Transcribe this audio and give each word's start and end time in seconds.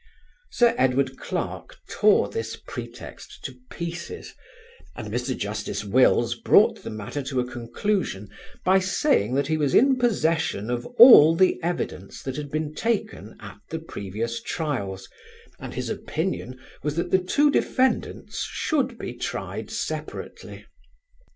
Sir 0.51 0.73
Edward 0.79 1.15
Clarke 1.19 1.77
tore 1.87 2.27
this 2.27 2.55
pretext 2.55 3.43
to 3.43 3.55
pieces, 3.69 4.33
and 4.95 5.09
Mr. 5.13 5.37
Justice 5.37 5.85
Wills 5.85 6.33
brought 6.33 6.81
the 6.81 6.89
matter 6.89 7.21
to 7.21 7.39
a 7.39 7.45
conclusion 7.47 8.27
by 8.65 8.79
saying 8.79 9.35
that 9.35 9.45
he 9.45 9.57
was 9.57 9.75
in 9.75 9.97
possession 9.99 10.71
of 10.71 10.87
all 10.97 11.35
the 11.35 11.59
evidence 11.61 12.23
that 12.23 12.35
had 12.35 12.49
been 12.49 12.73
taken 12.73 13.37
at 13.39 13.59
the 13.69 13.77
previous 13.77 14.41
trials, 14.41 15.07
and 15.59 15.75
his 15.75 15.87
opinion 15.87 16.59
was 16.81 16.95
that 16.95 17.11
the 17.11 17.19
two 17.21 17.51
defendants 17.51 18.41
should 18.49 18.97
be 18.97 19.13
tried 19.13 19.69
separately. 19.69 20.65